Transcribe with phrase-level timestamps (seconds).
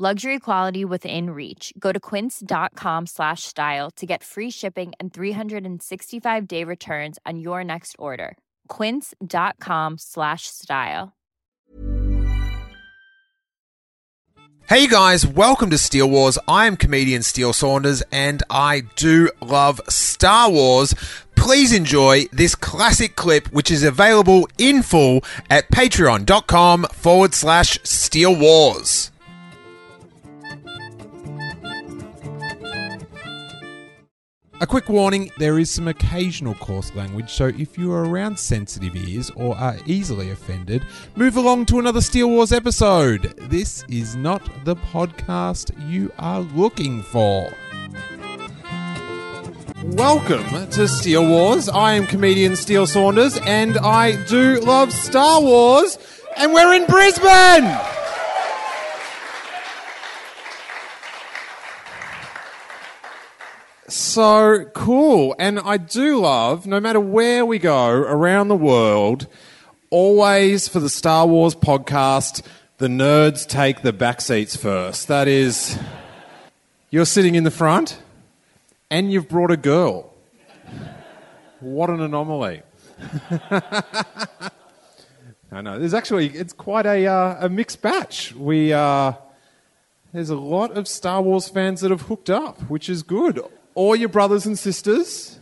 [0.00, 1.72] Luxury quality within reach.
[1.76, 7.64] Go to quince.com slash style to get free shipping and 365 day returns on your
[7.64, 8.38] next order.
[8.68, 11.16] Quince.com slash style.
[14.68, 16.38] Hey guys, welcome to Steele Wars.
[16.46, 20.94] I am comedian Steele Saunders and I do love Star Wars.
[21.34, 28.36] Please enjoy this classic clip, which is available in full at patreon.com forward slash steele
[28.38, 29.10] Wars.
[34.60, 38.96] A quick warning there is some occasional coarse language, so if you are around sensitive
[38.96, 40.84] ears or are easily offended,
[41.14, 43.34] move along to another Steele Wars episode.
[43.38, 47.52] This is not the podcast you are looking for.
[49.84, 51.68] Welcome to Steele Wars.
[51.68, 55.98] I am comedian Steele Saunders, and I do love Star Wars,
[56.36, 57.78] and we're in Brisbane!
[63.88, 65.34] So cool.
[65.38, 69.26] And I do love, no matter where we go around the world,
[69.88, 72.42] always for the Star Wars podcast,
[72.76, 75.08] the nerds take the back seats first.
[75.08, 75.78] That is,
[76.90, 78.02] you're sitting in the front
[78.90, 80.12] and you've brought a girl.
[81.60, 82.60] What an anomaly.
[85.50, 85.78] I know.
[85.78, 88.34] There's actually, it's quite a, uh, a mixed batch.
[88.34, 89.12] We, uh,
[90.12, 93.40] there's a lot of Star Wars fans that have hooked up, which is good
[93.74, 95.38] or your brothers and sisters.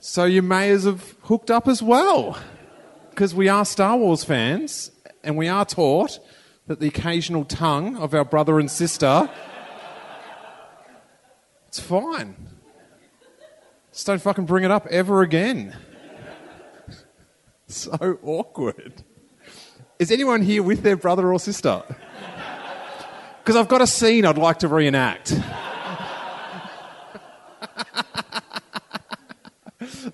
[0.00, 2.38] So you may as have hooked up as well.
[3.10, 4.92] Because we are Star Wars fans,
[5.24, 6.20] and we are taught
[6.68, 9.28] that the occasional tongue of our brother and sister,
[11.66, 12.36] it's fine.
[13.92, 15.76] Just don't fucking bring it up ever again.
[17.66, 19.02] so awkward.
[19.98, 21.82] Is anyone here with their brother or sister?
[23.42, 25.32] Because I've got a scene I'd like to reenact.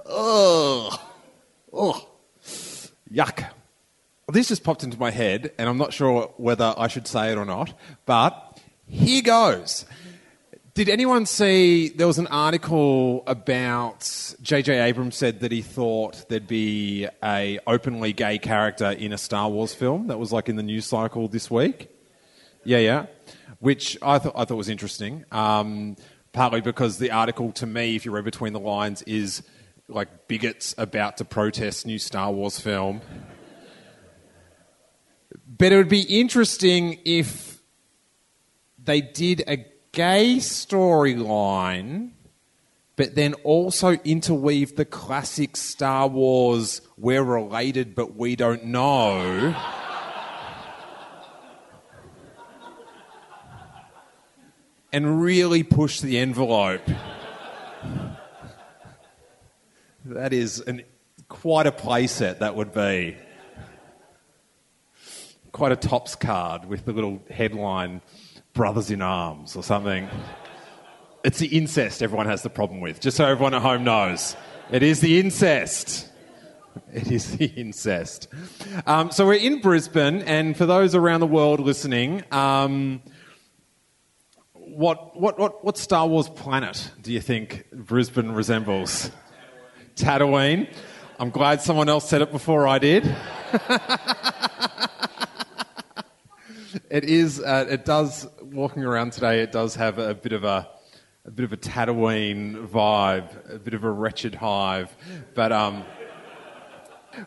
[0.07, 1.13] oh,
[1.73, 2.09] oh,
[3.13, 3.51] yuck.
[4.35, 7.39] This just popped into my head, and I'm not sure whether I should say it
[7.39, 7.73] or not,
[8.05, 9.87] but here goes.
[10.75, 14.81] Did anyone see there was an article about J.J.
[14.81, 19.73] Abrams said that he thought there'd be a openly gay character in a Star Wars
[19.73, 21.89] film that was like in the news cycle this week?
[22.65, 23.07] Yeah, yeah.
[23.61, 25.25] Which I thought I thought was interesting.
[25.31, 25.95] Um,
[26.33, 29.45] partly because the article, to me, if you read between the lines, is
[29.87, 33.01] like bigots about to protest new Star Wars film.
[35.65, 37.59] But it would be interesting if
[38.77, 42.11] they did a gay storyline,
[42.97, 49.57] but then also interweave the classic Star Wars, we're related but we don't know.
[54.93, 56.87] and really push the envelope.
[60.05, 60.83] that is an,
[61.31, 63.17] quite a playset, that would be.
[65.55, 68.03] Quite a Topps card with the little headline,
[68.55, 70.09] Brothers in Arms or something.
[71.23, 74.35] It's the incest everyone has the problem with, just so everyone at home knows.
[74.73, 76.11] It is the incest.
[76.93, 78.27] It is the incest.
[78.85, 83.01] Um, so we're in Brisbane, and for those around the world listening, um,
[84.55, 89.09] what, what, what, what Star Wars planet do you think Brisbane resembles?
[89.95, 90.69] Tatooine.
[91.21, 93.05] I'm glad someone else said it before I did.
[96.91, 97.41] it is.
[97.41, 98.27] Uh, it does.
[98.43, 100.69] Walking around today, it does have a bit of a,
[101.25, 104.95] a bit of a Tatooine vibe, a bit of a wretched hive,
[105.35, 105.85] but um,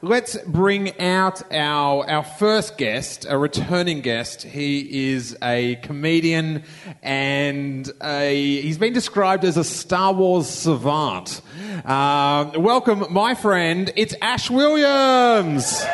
[0.02, 4.44] Let's bring out our, our first guest, a returning guest.
[4.44, 6.64] He is a comedian
[7.02, 11.42] and a, he's been described as a Star Wars savant.
[11.86, 13.92] Uh, welcome, my friend.
[13.96, 15.86] It's Ash Williams.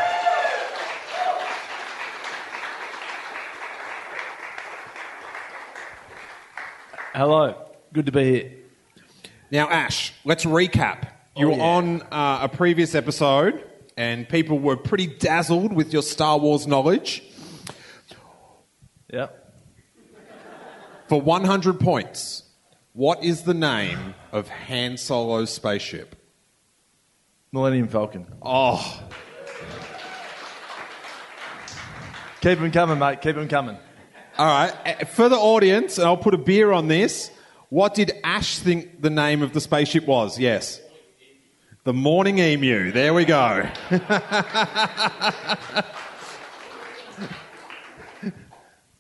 [7.14, 7.56] Hello.
[7.94, 8.52] Good to be here.
[9.52, 11.08] Now, Ash, let's recap.
[11.36, 11.64] You were Oh, yeah.
[11.64, 13.64] on uh, a previous episode,
[13.98, 17.24] and people were pretty dazzled with your Star Wars knowledge.
[19.12, 19.40] Yep.
[21.08, 22.44] For 100 points,
[22.94, 26.16] What is the name of Han Solo's spaceship?
[27.52, 28.26] Millennium Falcon.
[28.42, 29.02] Oh,
[32.42, 33.22] Keep them coming, mate.
[33.22, 33.78] Keep them coming.
[34.38, 34.74] All right.
[34.86, 37.32] Uh, For the audience, and I'll put a beer on this.
[37.70, 40.40] What did Ash think the name of the spaceship was?
[40.40, 40.80] Yes.
[41.84, 42.92] The Morning Emu.
[42.92, 43.68] There we go.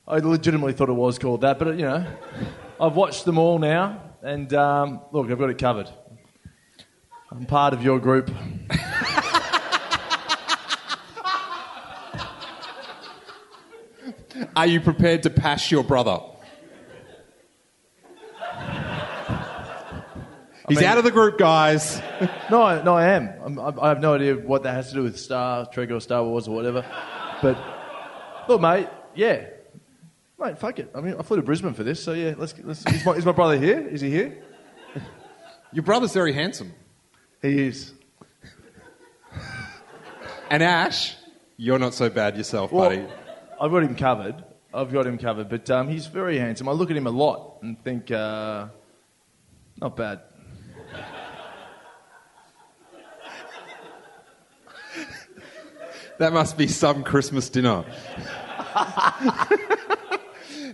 [0.05, 2.05] I legitimately thought it was called that, but you know,
[2.79, 5.89] I've watched them all now, and um, look, I've got it covered.
[7.31, 8.29] I'm part of your group.
[14.55, 16.19] Are you prepared to pass your brother?
[20.69, 22.01] He's mean- out of the group, guys.
[22.49, 23.29] No, I, no, I am.
[23.43, 25.99] I'm, I I have no idea what that has to do with Star Trek or
[25.99, 26.85] Star Wars or whatever.
[27.41, 27.57] But
[28.47, 29.47] look, mate, yeah,
[30.39, 30.91] mate, fuck it.
[30.93, 32.53] I mean, I flew to Brisbane for this, so yeah, let's.
[32.63, 33.79] let's is, my, is my brother here?
[33.79, 34.37] Is he here?
[35.73, 36.73] Your brother's very handsome.
[37.41, 37.93] He is.
[40.49, 41.15] And Ash,
[41.57, 43.07] you're not so bad yourself, Well, buddy.
[43.59, 44.43] I've got him covered.
[44.73, 46.67] I've got him covered, but um, he's very handsome.
[46.67, 48.67] I look at him a lot and think, uh,
[49.79, 50.21] not bad.
[56.19, 57.83] That must be some Christmas dinner.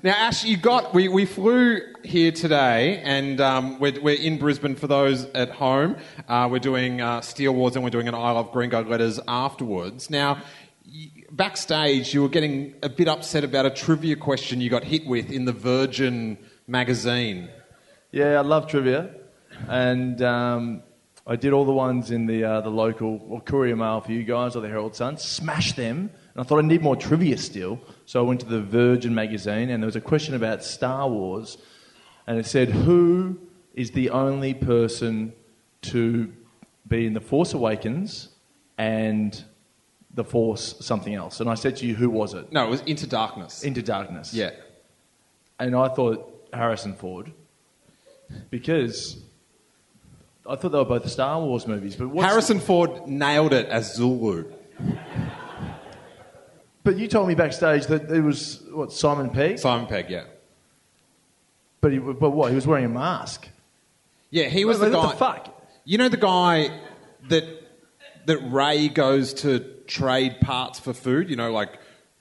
[0.03, 4.75] now, Ash, you got we, we flew here today, and um, we're, we're in Brisbane
[4.75, 5.95] for those at home.
[6.27, 9.19] Uh, we're doing uh, Steele Wars, and we're doing an I Love Green Guide letters
[9.27, 10.09] afterwards.
[10.09, 10.41] Now.
[11.31, 15.31] Backstage, you were getting a bit upset about a trivia question you got hit with
[15.31, 16.37] in the Virgin
[16.67, 17.49] magazine.
[18.11, 19.11] Yeah, I love trivia,
[19.67, 20.81] and um,
[21.27, 24.23] I did all the ones in the uh, the local or Courier Mail for you
[24.23, 25.17] guys or the Herald Sun.
[25.17, 27.79] Smashed them, and I thought I need more trivia still.
[28.05, 31.57] So I went to the Virgin magazine, and there was a question about Star Wars,
[32.25, 33.39] and it said, "Who
[33.75, 35.33] is the only person
[35.81, 36.33] to
[36.87, 38.29] be in the Force Awakens
[38.77, 39.43] and
[40.19, 42.81] the Force something else?" And I said to you, "Who was it?" No, it was
[42.81, 43.63] Into Darkness.
[43.63, 44.33] Into Darkness.
[44.33, 44.51] yeah.
[45.59, 47.31] And I thought Harrison Ford
[48.49, 49.17] because
[50.47, 51.95] I thought they were both Star Wars movies.
[51.95, 54.45] But what's, Harrison Ford nailed it as Zulu.
[56.83, 59.59] But you told me backstage that it was what Simon Pegg.
[59.59, 60.23] Simon Pegg, yeah.
[61.81, 62.49] But he, but what?
[62.49, 63.47] He was wearing a mask.
[64.31, 65.11] Yeah, he was Wait, the what guy.
[65.11, 65.63] the fuck?
[65.85, 66.69] You know the guy
[67.29, 67.43] that
[68.25, 71.29] that Ray goes to trade parts for food.
[71.29, 71.77] You know, like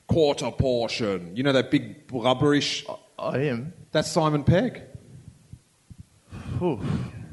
[0.09, 1.37] quarter portion.
[1.37, 2.85] You know that big blubberish.
[3.19, 3.73] I am.
[3.93, 4.83] That's Simon Pegg.
[6.61, 6.81] Oof.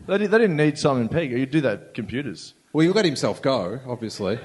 [0.08, 1.32] They, di- they didn't need Simon Pegg.
[1.32, 2.54] You do that computers.
[2.74, 4.38] Well, he let himself go, obviously.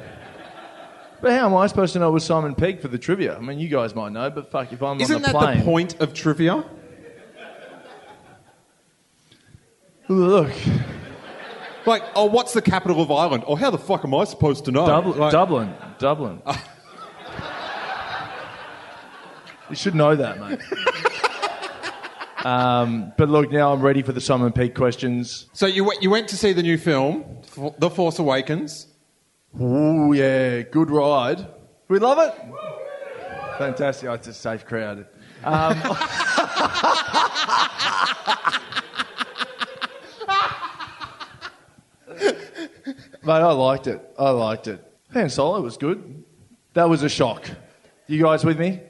[1.20, 3.36] But how am I supposed to know it was Simon Pegg for the trivia?
[3.36, 5.58] I mean, you guys might know, but fuck, if I'm Isn't on the that plane,
[5.58, 6.64] the point of trivia?
[10.08, 10.50] look,
[11.86, 13.44] Like, oh, what's the capital of Ireland?
[13.46, 14.86] Or how the fuck am I supposed to know?
[14.86, 16.42] Dublin, Like- Dublin, Dublin.
[19.70, 20.60] you should know that, mate.
[22.46, 25.46] um, but look, now I'm ready for the Simon Pegg questions.
[25.52, 27.24] So you went, you went to see the new film,
[27.56, 28.86] F- The Force Awakens.
[29.60, 31.46] Ooh, yeah, good ride.
[31.88, 32.34] We love it.
[33.58, 34.08] Fantastic.
[34.08, 35.06] Oh, it's a safe crowd.
[35.44, 35.74] Um,
[43.30, 44.00] Mate, I liked it.
[44.18, 44.84] I liked it.
[45.12, 46.24] Han Solo was good.
[46.74, 47.48] That was a shock.
[48.08, 48.80] You guys with me?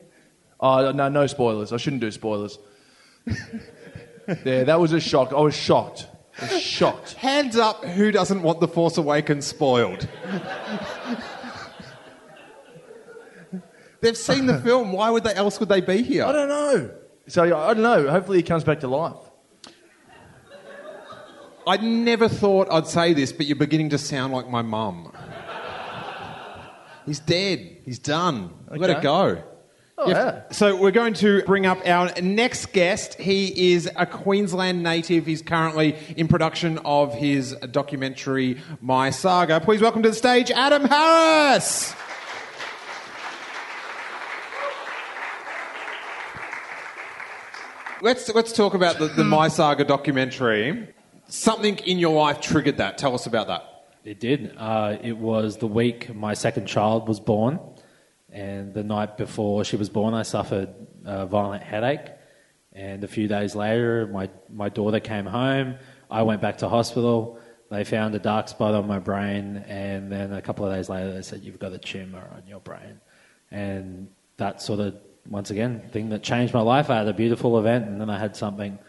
[0.59, 1.75] Oh, no, no spoilers.
[1.75, 2.59] I shouldn't do spoilers.
[3.26, 5.35] yeah, that was a shock.
[5.35, 6.09] I was shocked.
[6.40, 7.12] I was shocked.
[7.16, 10.09] Hands up, who doesn't want The Force Awakens spoiled?
[14.00, 14.92] They've seen the film.
[14.92, 16.25] Why would they else would they be here?
[16.25, 16.90] I don't know.
[17.26, 18.09] So I don't know.
[18.09, 19.18] Hopefully he comes back to life.
[21.70, 25.12] I never thought I'd say this, but you're beginning to sound like my mum.
[27.06, 27.76] He's dead.
[27.84, 28.50] He's done.
[28.68, 28.98] Let Okay.
[28.98, 29.42] it go.
[29.96, 30.50] Oh, yeah.
[30.50, 33.14] So we're going to bring up our next guest.
[33.20, 35.26] He is a Queensland native.
[35.26, 39.60] He's currently in production of his documentary My Saga.
[39.60, 41.94] Please welcome to the stage Adam Harris.
[48.02, 50.88] Let's let's talk about the, the My Saga documentary.
[51.30, 52.99] Something in your life triggered that.
[52.99, 53.94] Tell us about that.
[54.02, 54.52] It did.
[54.56, 57.60] Uh, it was the week my second child was born,
[58.32, 60.70] and the night before she was born, I suffered
[61.04, 62.00] a violent headache.
[62.72, 65.76] And a few days later, my, my daughter came home.
[66.10, 67.38] I went back to hospital.
[67.70, 71.12] They found a dark spot on my brain, and then a couple of days later,
[71.12, 73.00] they said, You've got a tumor on your brain.
[73.52, 74.08] And
[74.38, 74.96] that sort of,
[75.28, 76.90] once again, thing that changed my life.
[76.90, 78.80] I had a beautiful event, and then I had something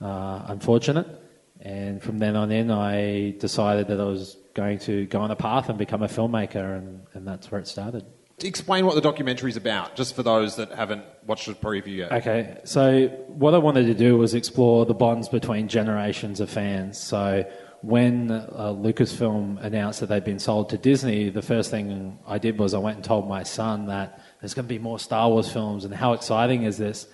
[0.00, 1.19] uh, unfortunate.
[1.62, 5.36] And from then on in, I decided that I was going to go on a
[5.36, 8.04] path and become a filmmaker, and, and that's where it started.
[8.42, 12.12] Explain what the documentary is about, just for those that haven't watched the preview yet.
[12.12, 16.98] Okay, so what I wanted to do was explore the bonds between generations of fans.
[16.98, 17.44] So
[17.82, 22.58] when uh, Lucasfilm announced that they'd been sold to Disney, the first thing I did
[22.58, 25.52] was I went and told my son that there's going to be more Star Wars
[25.52, 27.06] films, and how exciting is this?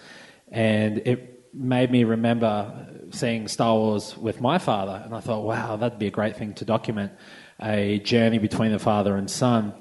[0.53, 5.77] And it made me remember seeing Star Wars with my father, and I thought, wow,
[5.77, 7.13] that'd be a great thing to document
[7.61, 9.73] a journey between the father and son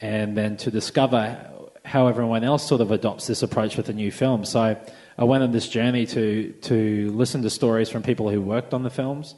[0.00, 1.46] and then to discover
[1.84, 4.44] how everyone else sort of adopts this approach with a new film.
[4.44, 4.80] So
[5.18, 8.82] I went on this journey to to listen to stories from people who worked on
[8.82, 9.34] the films.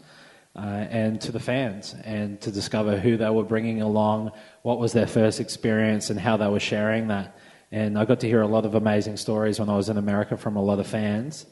[0.55, 4.93] Uh, and to the fans, and to discover who they were bringing along, what was
[4.93, 7.39] their first experience, and how they were sharing that.
[7.71, 10.37] And I got to hear a lot of amazing stories when I was in America
[10.37, 11.47] from a lot of fans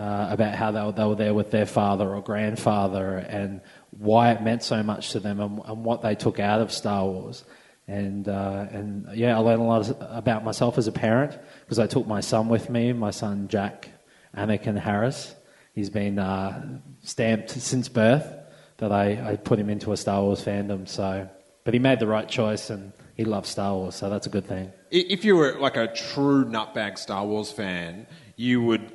[0.00, 4.32] uh, about how they were, they were there with their father or grandfather, and why
[4.32, 7.44] it meant so much to them, and, and what they took out of Star Wars.
[7.86, 11.86] And, uh, and yeah, I learned a lot about myself as a parent because I
[11.86, 13.90] took my son with me, my son Jack
[14.34, 15.34] Anakin Harris.
[15.74, 18.26] He's been uh, stamped since birth
[18.78, 20.88] that I, I put him into a Star Wars fandom.
[20.88, 21.28] So,
[21.64, 24.46] but he made the right choice and he loves Star Wars, so that's a good
[24.46, 24.72] thing.
[24.90, 28.94] If you were like a true nutbag Star Wars fan, you would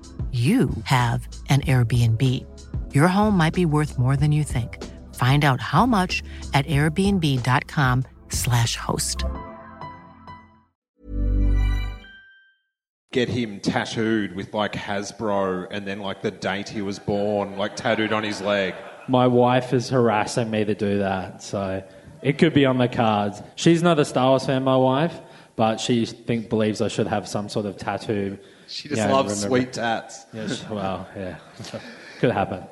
[0.31, 2.45] you have an Airbnb.
[2.93, 4.81] Your home might be worth more than you think.
[5.15, 6.23] Find out how much
[6.53, 9.25] at airbnb.com/slash host.
[13.11, 17.75] get him tattooed with like Hasbro and then like the date he was born, like
[17.75, 18.73] tattooed on his leg.
[19.07, 21.83] My wife is harassing me to do that, so
[22.21, 23.41] it could be on the cards.
[23.55, 25.19] She's not a Star Wars fan, my wife,
[25.55, 28.37] but she think believes I should have some sort of tattoo
[28.71, 30.25] She just Yeah, loves sweet tats.
[30.33, 31.37] Yes, well, yeah,
[32.19, 32.63] could happen.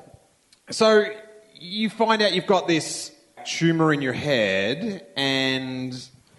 [0.72, 1.06] So
[1.54, 3.12] you find out you've got this
[3.46, 5.94] tumor in your head, and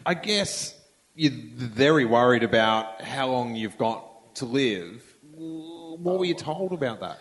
[0.07, 0.75] I guess
[1.15, 5.03] you're very worried about how long you've got to live.
[5.35, 7.19] What were you told about that?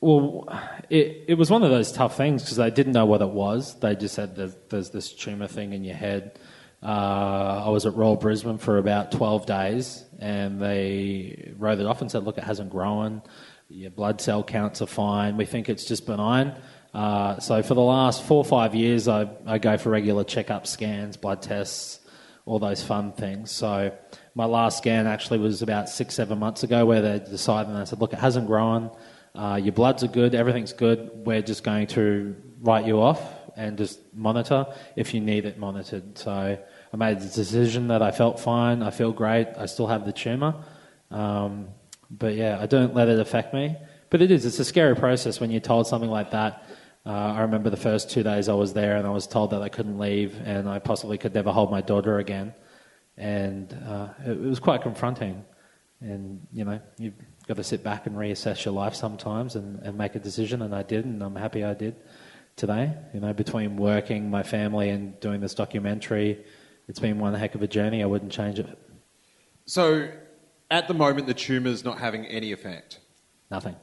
[0.00, 0.48] Well,
[0.88, 3.78] it, it was one of those tough things because they didn't know what it was.
[3.80, 6.38] They just said there's, there's this tumour thing in your head.
[6.82, 12.00] Uh, I was at Royal Brisbane for about 12 days and they wrote it off
[12.00, 13.22] and said, look, it hasn't grown.
[13.68, 15.36] Your blood cell counts are fine.
[15.36, 16.54] We think it's just benign.
[16.92, 20.66] Uh, so for the last four or five years, I, I go for regular checkup
[20.66, 22.00] scans, blood tests,
[22.46, 23.50] all those fun things.
[23.50, 23.92] So
[24.34, 27.84] my last scan actually was about six, seven months ago where they decided and they
[27.84, 28.90] said, look, it hasn't grown.
[29.34, 31.10] Uh, your bloods are good, everything's good.
[31.14, 33.22] We're just going to write you off
[33.56, 36.18] and just monitor if you need it monitored.
[36.18, 36.58] So
[36.92, 40.12] I made the decision that I felt fine, I feel great, I still have the
[40.12, 40.54] tumour.
[41.10, 41.68] Um,
[42.10, 43.76] but yeah, I don't let it affect me.
[44.10, 46.64] But it is, it's a scary process when you're told something like that.
[47.06, 49.62] Uh, I remember the first two days I was there and I was told that
[49.62, 52.52] I couldn't leave and I possibly could never hold my daughter again.
[53.16, 55.44] And uh, it, it was quite confronting.
[56.00, 57.14] And, you know, you've
[57.46, 60.62] got to sit back and reassess your life sometimes and, and make a decision.
[60.62, 61.96] And I did, and I'm happy I did
[62.56, 62.92] today.
[63.14, 66.44] You know, between working, my family, and doing this documentary,
[66.90, 68.02] it's been one heck of a journey.
[68.02, 68.66] I wouldn't change it.
[69.64, 70.08] So
[70.72, 72.98] at the moment, the tumour's not having any effect.
[73.48, 73.76] Nothing.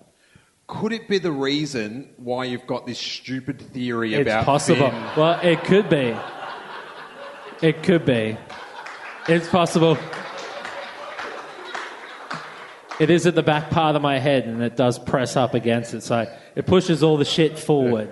[0.67, 4.89] Could it be the reason why you've got this stupid theory It's about It's possible.
[4.89, 5.03] Finn?
[5.15, 6.17] Well, it could be.
[7.61, 8.37] It could be.
[9.29, 9.97] It's possible.
[12.99, 15.93] It is at the back part of my head, and it does press up against
[15.93, 18.09] it, so it pushes all the shit forward.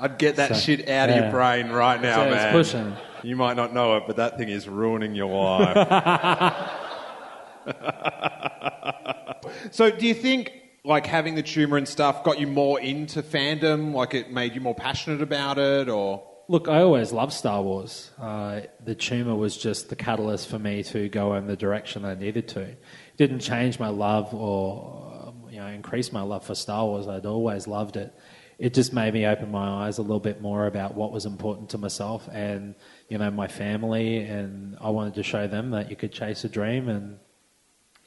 [0.00, 2.52] I'd get that So, shit out of your brain right now, So it's man.
[2.52, 2.96] pushing.
[3.22, 6.70] You might not know it, but that thing is ruining your life.
[9.70, 10.52] so, do you think
[10.84, 13.92] like having the tumor and stuff got you more into fandom?
[13.92, 18.10] Like it made you more passionate about it, or Look, I always loved Star Wars.
[18.20, 22.14] Uh, the tumor was just the catalyst for me to go in the direction I
[22.14, 22.62] needed to.
[22.62, 22.82] It
[23.16, 27.06] didn't change my love or you know increase my love for Star Wars.
[27.06, 28.12] I'd always loved it.
[28.60, 31.70] It just made me open my eyes a little bit more about what was important
[31.70, 32.74] to myself and
[33.08, 36.48] you know my family, and I wanted to show them that you could chase a
[36.48, 37.18] dream and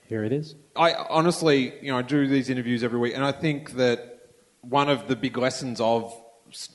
[0.08, 0.54] here it is.
[0.76, 4.30] I honestly, you know, I do these interviews every week, and I think that
[4.62, 6.16] one of the big lessons of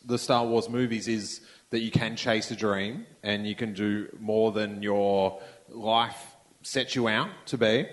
[0.04, 4.08] the Star Wars movies is that you can chase a dream and you can do
[4.18, 7.86] more than your life sets you out to be.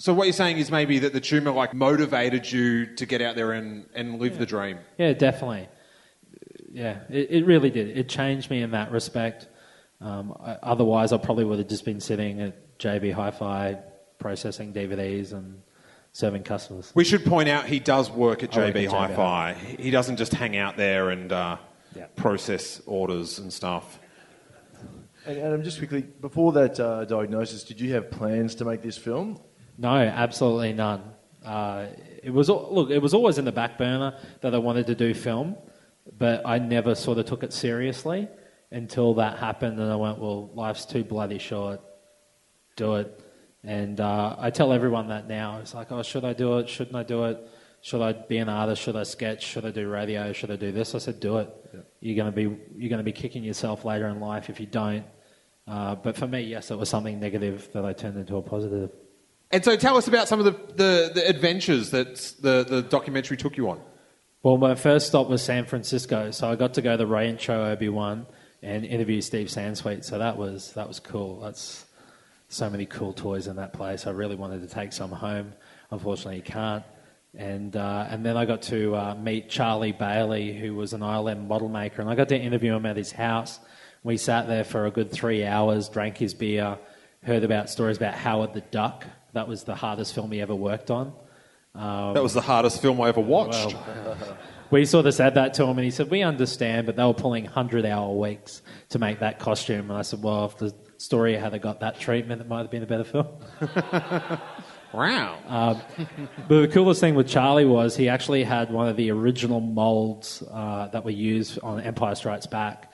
[0.00, 3.36] So what you're saying is maybe that the tumor like motivated you to get out
[3.36, 4.78] there and, and live the dream.
[4.96, 5.68] Yeah, definitely.
[6.72, 7.98] Yeah, it, it really did.
[7.98, 9.48] It changed me in that respect.
[10.00, 13.78] Um, I, otherwise, I probably would have just been sitting at JB Hi-Fi
[14.18, 15.60] processing DVDs and
[16.12, 16.90] serving customers.
[16.94, 19.52] We should point out he does work at I work JB at JB Hi-Fi.
[19.52, 21.58] He doesn't just hang out there and uh,
[21.94, 22.06] Yeah.
[22.16, 23.98] process orders and stuff.
[25.26, 28.96] And Adam, just quickly, before that uh, diagnosis, did you have plans to make this
[28.96, 29.38] film?
[29.80, 31.02] No, absolutely none.
[31.42, 31.86] Uh,
[32.22, 35.14] it was look, it was always in the back burner that I wanted to do
[35.14, 35.56] film,
[36.18, 38.28] but I never sort of took it seriously
[38.70, 41.80] until that happened, and I went, "Well, life's too bloody short.
[42.76, 43.24] Do it."
[43.64, 45.60] And uh, I tell everyone that now.
[45.60, 46.68] It's like, "Oh, should I do it?
[46.68, 47.38] Shouldn't I do it?
[47.80, 48.82] Should I be an artist?
[48.82, 49.42] Should I sketch?
[49.42, 50.34] Should I do radio?
[50.34, 51.48] Should I do this?" I said, "Do it.
[52.00, 55.06] You're going to be you're to be kicking yourself later in life if you don't."
[55.66, 58.90] Uh, but for me, yes, it was something negative that I turned into a positive.
[59.50, 63.36] And so tell us about some of the, the, the adventures that the, the documentary
[63.36, 63.80] took you on.
[64.42, 67.88] Well, my first stop was San Francisco, so I got to go to Rancho Obi
[67.88, 68.26] Wan
[68.62, 70.04] and interview Steve Sansweet.
[70.04, 71.40] So that was that was cool.
[71.40, 71.84] That's
[72.48, 74.06] so many cool toys in that place.
[74.06, 75.52] I really wanted to take some home.
[75.90, 76.84] Unfortunately, you can't.
[77.36, 81.46] And uh, and then I got to uh, meet Charlie Bailey, who was an ILM
[81.46, 83.60] model maker, and I got to interview him at his house.
[84.02, 86.78] We sat there for a good three hours, drank his beer,
[87.22, 89.04] heard about stories about Howard the Duck.
[89.32, 91.12] That was the hardest film he ever worked on.
[91.74, 93.76] That was the hardest film I ever watched.
[94.70, 97.12] We sort of said that to him, and he said, "We understand, but they were
[97.12, 101.60] pulling hundred-hour weeks to make that costume." And I said, "Well, if the story had
[101.60, 103.26] got that treatment, it might have been a better film."
[104.92, 105.74] wow.
[106.48, 110.40] But the coolest thing with Charlie was he actually had one of the original molds
[110.48, 112.89] uh, that were used on Empire Strikes Back,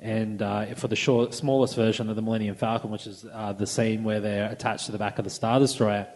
[0.00, 3.66] and uh, for the short, smallest version of the Millennium Falcon, which is uh, the
[3.66, 6.06] scene where they're attached to the back of the Star Destroyer.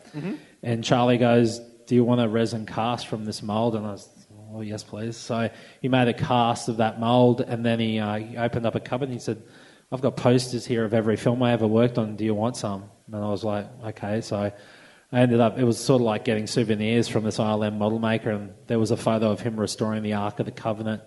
[0.63, 4.09] And Charlie goes, "Do you want a resin cast from this mold?" And I was,
[4.53, 8.17] "Oh yes, please." So he made a cast of that mold, and then he, uh,
[8.17, 9.43] he opened up a cupboard and he said.
[9.93, 12.17] I've got posters here of every film I ever worked on.
[12.17, 12.85] Do you want some?
[13.13, 14.23] And I was like, okay.
[14.23, 14.39] So
[15.13, 18.31] I ended up, it was sort of like getting souvenirs from this ILM model maker,
[18.31, 21.03] and there was a photo of him restoring the Ark of the Covenant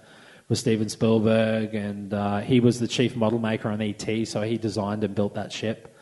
[0.47, 4.57] with Steven Spielberg, and uh, he was the chief model maker on ET, so he
[4.57, 5.95] designed and built that ship.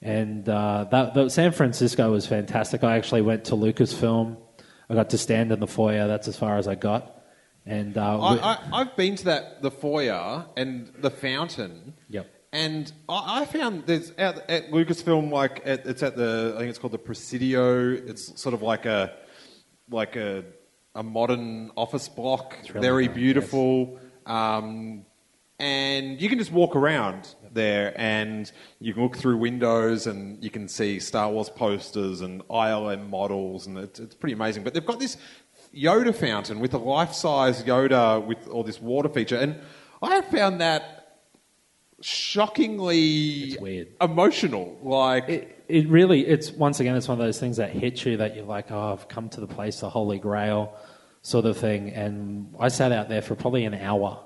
[0.00, 2.84] And uh, that, that, San Francisco was fantastic.
[2.84, 4.36] I actually went to Lucasfilm.
[4.88, 6.06] I got to stand in the foyer.
[6.06, 7.12] That's as far as I got.
[7.64, 11.94] And uh, I, I, I've been to that the foyer and the fountain.
[12.08, 12.32] Yep.
[12.52, 16.70] And I, I found there's at, at Lucasfilm like at, it's at the I think
[16.70, 17.90] it's called the Presidio.
[17.90, 19.16] It's sort of like a
[19.90, 20.44] like a
[20.96, 24.00] a modern office block, really very nice, beautiful.
[24.24, 25.04] Um,
[25.58, 30.50] and you can just walk around there and you can look through windows and you
[30.50, 34.64] can see Star Wars posters and ILM models and it's, it's pretty amazing.
[34.64, 35.16] But they've got this
[35.74, 39.56] Yoda fountain with a life-size Yoda with all this water feature and
[40.02, 41.05] I have found that
[42.06, 43.88] shockingly It's weird.
[44.00, 44.78] emotional.
[44.82, 48.16] Like It, it really, it's once again, it's one of those things that hit you
[48.18, 50.74] that you're like, oh, I've come to the place, the Holy Grail
[51.22, 51.90] sort of thing.
[51.90, 54.22] And I sat out there for probably an hour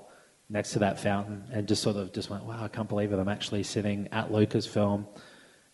[0.49, 3.17] next to that fountain and just sort of just went, wow, I can't believe it.
[3.17, 5.07] I'm actually sitting at Lucasfilm.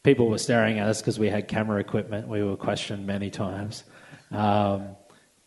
[0.04, 2.28] People were staring at us because we had camera equipment.
[2.28, 3.84] We were questioned many times.
[4.32, 4.96] Um,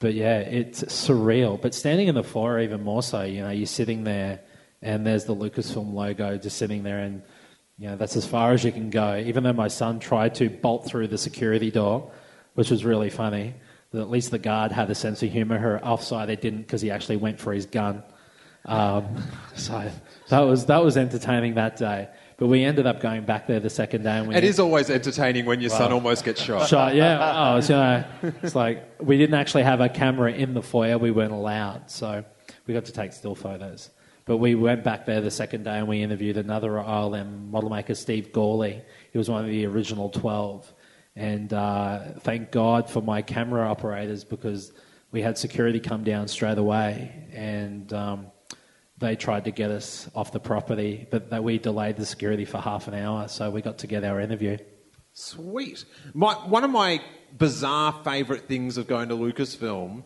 [0.00, 1.60] but yeah, it's surreal.
[1.60, 4.40] But standing in the floor, even more so, you know, you're sitting there
[4.82, 7.22] and there's the Lucasfilm logo just sitting there and
[7.80, 9.16] you know, that's as far as you can go.
[9.16, 12.12] Even though my son tried to bolt through the security door,
[12.52, 13.54] which was really funny,
[13.92, 15.58] that at least the guard had a sense of humor.
[15.58, 18.02] Her offside, they didn't because he actually went for his gun.
[18.66, 19.22] Um,
[19.56, 19.90] so
[20.28, 22.08] that was that was entertaining that day.
[22.36, 24.18] But we ended up going back there the second day.
[24.18, 26.68] And we it is always entertaining when your son almost gets shot.
[26.68, 26.94] shot.
[26.94, 27.18] Yeah.
[27.52, 28.04] Oh, it's, you know,
[28.42, 30.98] it's like we didn't actually have a camera in the foyer.
[30.98, 32.26] We weren't allowed, so
[32.66, 33.88] we got to take still photos.
[34.24, 37.94] But we went back there the second day and we interviewed another ILM model maker,
[37.94, 38.82] Steve Gawley.
[39.12, 40.72] He was one of the original 12.
[41.16, 44.72] And uh, thank God for my camera operators because
[45.10, 48.26] we had security come down straight away and um,
[48.98, 52.58] they tried to get us off the property, but that we delayed the security for
[52.58, 54.58] half an hour, so we got to get our interview.
[55.12, 55.84] Sweet.
[56.14, 57.00] My, one of my
[57.36, 60.04] bizarre favourite things of going to Lucasfilm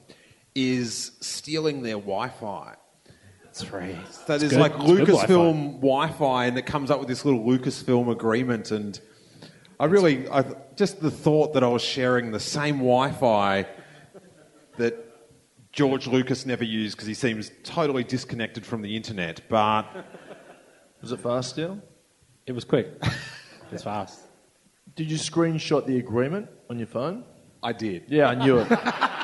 [0.55, 2.77] is stealing their Wi-Fi.
[3.55, 3.97] It's free.
[4.11, 4.59] So there's good.
[4.59, 9.01] like Lucasfilm Wi-Fi, and it comes up with this little Lucasfilm agreement, and
[9.79, 10.43] I really, I,
[10.75, 13.65] just the thought that I was sharing the same Wi-Fi
[14.77, 14.97] that
[15.71, 19.41] George Lucas never used because he seems totally disconnected from the internet.
[19.49, 19.85] But
[21.01, 21.81] Was it fast still?
[22.47, 22.89] It was quick.
[23.71, 24.21] It's fast.
[24.95, 27.25] Did you screenshot the agreement on your phone?
[27.63, 28.05] I did.
[28.09, 28.69] Yeah, I knew it.